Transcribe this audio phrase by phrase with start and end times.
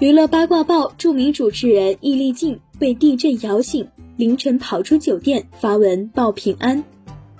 [0.00, 6.84] 娱乐八卦报：著名主持人易立竞被地震摇醒，凌晨跑出酒店发文报平安。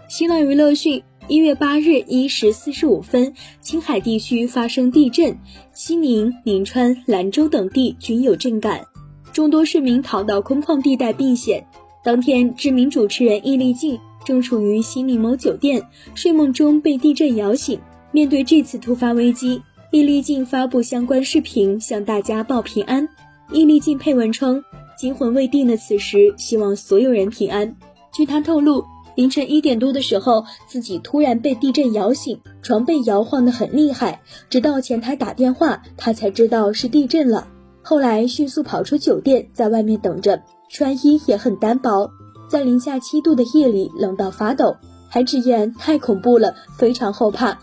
[0.09, 5.39] 新浪娱乐讯：一月八日一时四十五分，青海地区发生地震，
[5.73, 8.84] 西宁、银川、兰州等地均有震感，
[9.32, 11.64] 众多市民逃到空旷地带避险。
[12.02, 15.80] 当天，知名主持人易立竞正处于西宁某酒店，
[16.16, 17.79] 睡梦中被地震摇醒。
[18.11, 19.62] 面对这次突发危机。
[19.91, 23.08] 易立竞发布相关视频向大家报平安。
[23.50, 24.63] 易立竞配文称
[24.99, 27.75] ：“惊魂未定的此时，希望所有人平安。”
[28.13, 28.85] 据他透露，
[29.16, 37.48] 凌晨一点多的时候，自己突然被地震摇醒，床被摇晃得很厉害，直到前台打电话，他才知道是地震了。
[37.80, 42.11] 后来迅速跑出酒店，在外面等着，穿衣也很单薄，
[42.50, 44.77] 在零下七度的夜里冷到发抖，
[45.08, 47.58] 还直言太恐怖了，非常后怕。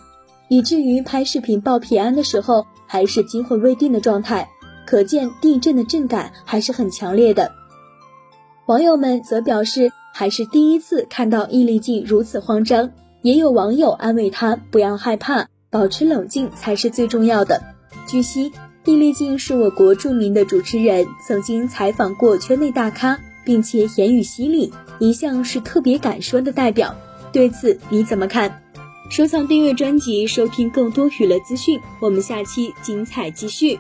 [0.47, 4.47] 以至于拍视频报平安的时候还是惊魂未定的状态，
[4.85, 7.51] 可见地震的震感还是很强烈的。
[8.67, 17.61] 网友们则表示，还是第一次看到易立竞如此慌张，也有网友安慰他不要害怕，保持冷静才是最重要的。
[18.07, 18.51] 据悉，
[18.85, 26.95] 易立竞是我国著名的主持人，曾经采访过圈内大咖，并且言语犀利，一向是特别敢说的代表。
[27.31, 28.61] 对此你怎么看？
[29.07, 31.79] 收藏、订阅专辑，收听更多娱乐资讯。
[31.99, 33.79] 我们下期精彩继续。